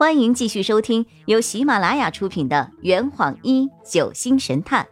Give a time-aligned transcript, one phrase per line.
[0.00, 4.88] 欢迎继续收听由喜马拉雅出品的《圆谎一九星神探》，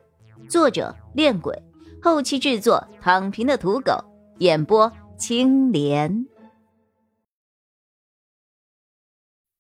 [0.51, 1.63] 作者：恋鬼，
[2.03, 4.05] 后期制作：躺平的土狗，
[4.41, 6.27] 演播：青莲。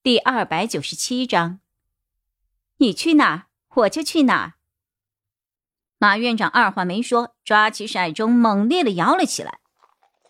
[0.02, 1.60] 第二百九十七章，
[2.76, 3.46] 你去哪儿，
[3.76, 4.52] 我就去哪儿。
[5.96, 9.60] 马院长二话没说，抓起骰盅，猛烈的摇了起来。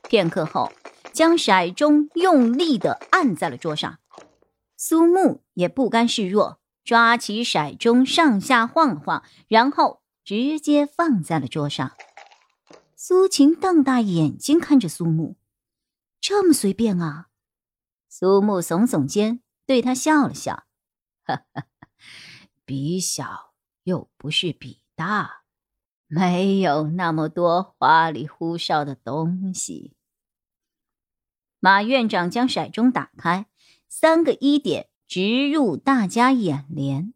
[0.08, 0.70] 片刻后，
[1.12, 3.98] 将骰盅用力的按在了桌上。
[4.80, 11.96] 苏木也不甘示弱，抓起骰盅上下晃了晃，然后直接放在了桌上。
[12.94, 15.36] 苏晴瞪大眼睛看着苏木，
[16.20, 17.26] 这么随便啊？
[18.08, 20.62] 苏木耸耸肩，对他笑了笑
[21.26, 21.66] ：“哈哈，
[22.64, 25.42] 比小又不是比大，
[26.06, 29.96] 没有那么多花里胡哨的东西。”
[31.58, 33.46] 马院长将骰盅打开。
[33.88, 37.14] 三个一点直入大家眼帘，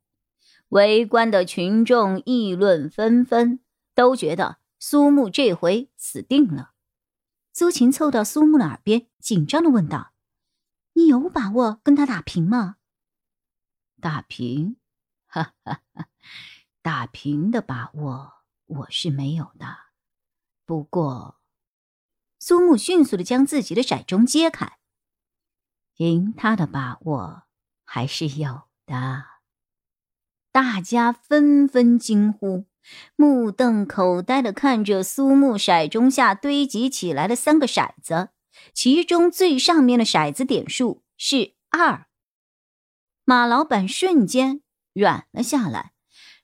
[0.68, 3.60] 围观的群众议论纷纷，
[3.94, 6.72] 都觉得苏木这回死定了。
[7.52, 10.14] 苏秦凑到苏木的耳边，紧张的问道
[10.94, 12.76] ：“你有把握跟他打平吗
[14.00, 14.76] ？”“打平？
[15.26, 16.08] 哈哈哈，
[16.80, 18.32] 打平的把握
[18.66, 19.66] 我是没有的。
[20.64, 21.38] 不过……”
[22.40, 24.78] 苏木迅速的将自己的骰盅揭开。
[25.98, 27.44] 赢他的把握
[27.84, 29.24] 还是有的，
[30.50, 32.64] 大家纷纷惊呼，
[33.14, 38.30] 目瞪口呆的看着苏木骰盅下堆积起来的三个骰子，
[38.72, 42.06] 其中最上面的骰子点数是二。
[43.24, 45.92] 马老板瞬间软了下来，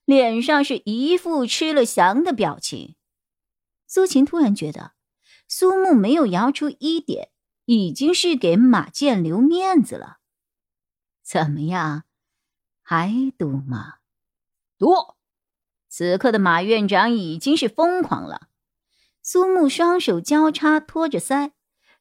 [0.04, 2.94] 脸上是一副吃了翔的表情。
[3.86, 4.92] 苏秦突然觉得，
[5.48, 7.30] 苏木没有摇出一点。
[7.70, 10.20] 已经是给马建留面子了，
[11.22, 12.04] 怎么样，
[12.80, 13.96] 还赌吗？
[14.78, 14.86] 赌！
[15.86, 18.48] 此刻的马院长已经是疯狂了。
[19.22, 21.52] 苏木双手交叉托着腮，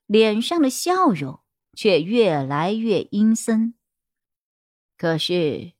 [0.06, 1.42] 脸上的笑容
[1.74, 3.74] 却越来越阴森。
[4.96, 5.74] 可是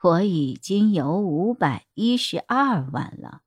[0.00, 3.42] 我已经有五百一十二万了，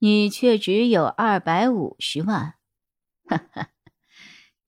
[0.00, 2.54] 你却只有二百五十万，
[3.28, 3.70] 哈哈。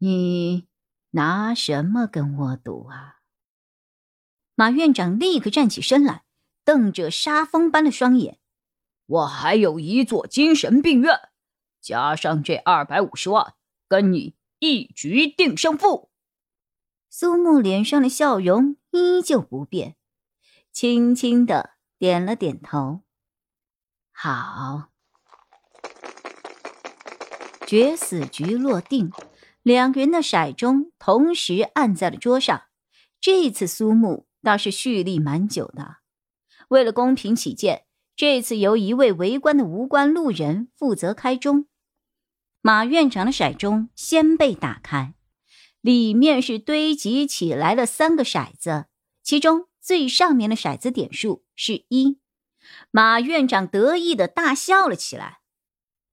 [0.04, 0.66] 你
[1.10, 3.20] 拿什么跟我赌啊？
[4.56, 6.24] 马院长立刻站起身来，
[6.64, 8.40] 瞪着杀风般的双眼。
[9.06, 11.28] 我还有一座精神病院，
[11.80, 13.54] 加上这二百五十万，
[13.86, 16.10] 跟你一局定胜负。
[17.08, 19.94] 苏木脸上的笑容依旧不变，
[20.72, 23.02] 轻轻的点了点头。
[24.10, 24.88] 好，
[27.64, 29.12] 决死局落定。
[29.62, 32.62] 两个人的骰盅同时按在了桌上，
[33.20, 35.98] 这次苏木倒是蓄力蛮久的。
[36.68, 37.84] 为了公平起见，
[38.16, 41.66] 这次由一位围观的无关路人负责开中。
[42.60, 45.14] 马院长的骰盅先被打开，
[45.80, 48.86] 里面是堆积起来的三个骰子，
[49.22, 52.18] 其中最上面的骰子点数是一。
[52.90, 55.41] 马院长得意的大笑了起来。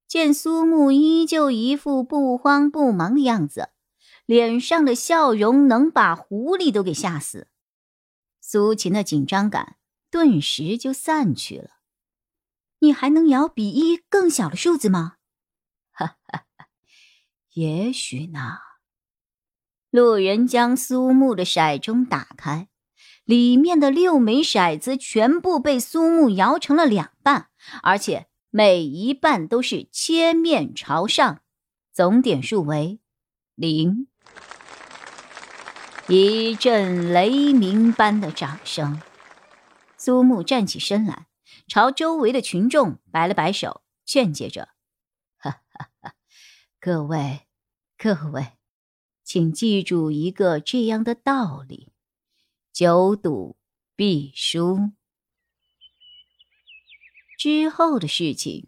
[0.10, 3.70] 见苏木依旧一副不慌不忙的样子，
[4.26, 7.48] 脸上的笑容能把狐狸都给吓死。
[8.42, 9.76] 苏秦的紧张感
[10.10, 11.70] 顿时就散去了。
[12.80, 15.18] 你还能摇比一更小的数字吗？
[15.92, 16.46] 哈哈，
[17.54, 18.58] 也许呢。
[19.92, 22.68] 路人将苏木的骰盅打开，
[23.26, 27.52] 里面的六枚骰子全部被苏木摇成了两半，
[27.84, 28.29] 而且。
[28.52, 31.42] 每一半都是切面朝上，
[31.92, 33.00] 总点数为
[33.54, 34.08] 零。
[36.08, 39.00] 一阵雷鸣般的掌声，
[39.96, 41.28] 苏木站起身来，
[41.68, 44.70] 朝周围的群众摆了摆手，劝诫着：“，
[46.82, 47.42] 各位，
[47.96, 48.54] 各位，
[49.24, 51.94] 请记住一个这样的道理：
[52.74, 53.58] 久赌
[53.96, 54.90] 必输。”
[57.40, 58.68] 之后的事情，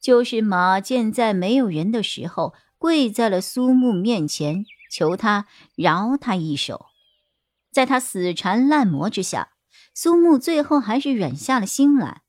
[0.00, 5.46] 就是马健在没有人的时候跪在了苏木面前，求他
[5.76, 6.86] 饶他一手。
[7.70, 9.52] 在他死缠烂磨之下，
[9.94, 12.22] 苏木最后还是软下了心来。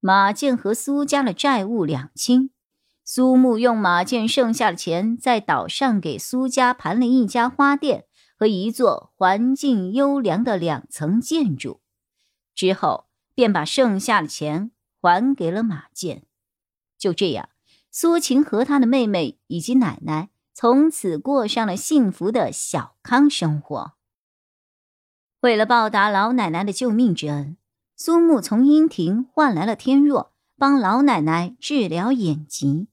[0.00, 2.48] 马健和苏家的债务两清，
[3.04, 8.06] 苏木用马健剩下的钱在岛上给苏家盘了一家花店
[8.38, 11.82] 和一座环境优良的两层建筑，
[12.54, 13.04] 之后
[13.34, 14.70] 便把剩下的钱。
[15.04, 16.22] 还给了马健，
[16.96, 17.50] 就这样，
[17.90, 23.92] 苏晴和他的妹妹以及奶奶从此过上了幸福的小康生活。
[25.40, 27.58] 为了报答老奶奶的救命之恩，
[27.94, 32.88] 苏木从阴庭换来了天若，帮老奶奶治疗眼疾。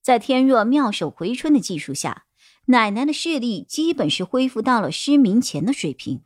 [0.00, 2.26] 在天若妙手回春的技术下，
[2.66, 6.22] 奶奶的视力基本是恢复到了失明前的水平。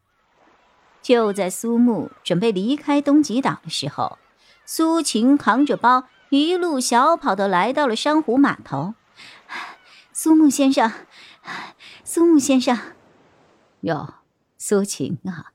[1.00, 4.18] 就在苏木准备离开东极岛的时候，
[4.66, 8.94] 苏晴扛着包一路小跑的来到了珊瑚码头。
[10.12, 10.92] 苏木先生，
[12.04, 12.78] 苏木先生，
[13.80, 14.14] 哟，
[14.56, 15.52] 苏晴啊，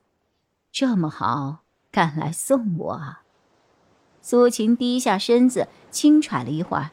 [0.70, 3.22] 这么好，赶来送我啊！
[4.22, 6.90] 苏晴低下身子，轻喘了一会儿。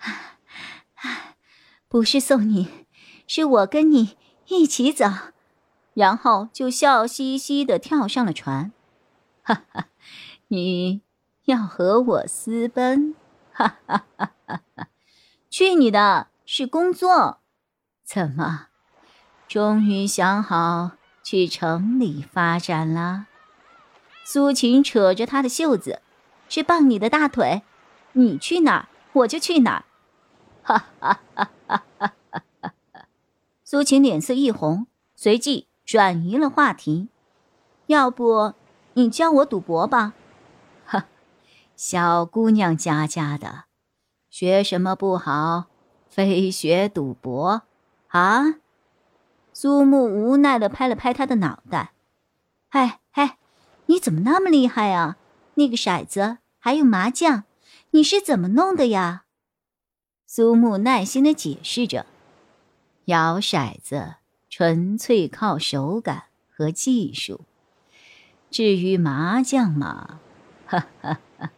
[1.88, 2.86] 不是送你，
[3.26, 4.16] 是我跟你
[4.48, 5.06] 一起走，
[5.94, 8.70] 然后就笑嘻嘻的跳上了船。
[9.42, 9.86] 哈哈，
[10.48, 11.00] 你
[11.48, 13.14] 要和我私奔？
[13.52, 14.88] 哈哈哈哈哈！
[15.48, 17.38] 去你的，是工作。
[18.04, 18.66] 怎么，
[19.48, 20.90] 终于想好
[21.22, 23.28] 去城里发展了？
[24.26, 26.02] 苏晴扯着他的袖子，
[26.50, 27.62] 是傍你的大腿。
[28.12, 29.84] 你去哪儿，我就去哪儿。
[30.62, 32.12] 哈哈哈哈哈！
[33.64, 34.86] 苏晴脸色一红，
[35.16, 37.08] 随即转移了话题。
[37.86, 38.52] 要不
[38.92, 40.12] 你教我赌博吧？
[41.78, 43.66] 小姑娘家家的，
[44.28, 45.66] 学什么不好，
[46.08, 47.62] 非学赌博
[48.08, 48.56] 啊？
[49.52, 51.92] 苏木无奈的拍了拍他的脑袋。
[52.70, 53.38] 哎哎，
[53.86, 55.18] 你怎么那么厉害啊？
[55.54, 57.44] 那个骰子还有麻将，
[57.92, 59.22] 你是怎么弄的呀？
[60.26, 62.06] 苏木耐心的解释着
[63.06, 64.16] ：“摇骰子
[64.50, 67.42] 纯粹靠手感和技术，
[68.50, 70.18] 至于麻将嘛，
[70.66, 71.50] 哈哈哈。”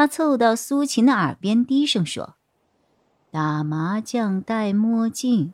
[0.00, 2.36] 他凑到苏秦的耳边低声说
[3.30, 5.52] ：“打麻将戴墨镜，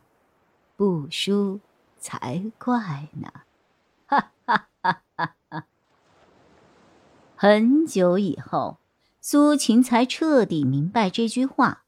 [0.77, 1.59] 不输
[1.99, 3.29] 才怪呢。”
[4.07, 5.65] 哈哈哈哈哈。
[7.35, 8.79] 很久以后，
[9.21, 11.83] 苏秦才彻底明白这句话。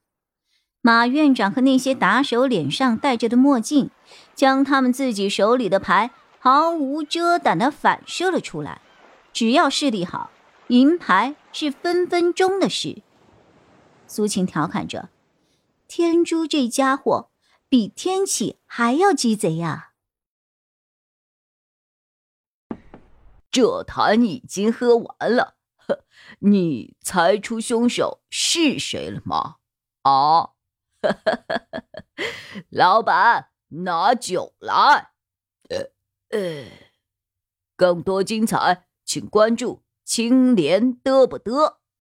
[0.81, 3.91] 马院长和那些打手脸上戴着的墨镜，
[4.35, 8.81] 将他们自己手里的牌毫无遮挡的反射了出来。
[9.33, 10.33] 只要视力好，
[10.67, 13.03] 赢牌是分分钟的事。
[14.07, 15.11] 苏晴调侃着
[15.89, 17.33] ：“天珠这家伙
[17.69, 19.95] 比天启还要鸡贼呀！”
[23.51, 26.05] 这坛已经喝完了，呵，
[26.39, 29.57] 你猜出凶手是谁了吗？
[30.03, 30.51] 啊？
[32.71, 35.11] 老板，拿酒来。
[35.71, 35.91] 呃
[36.29, 36.71] 呃，
[37.75, 41.81] 更多精彩，请关注青莲得不得。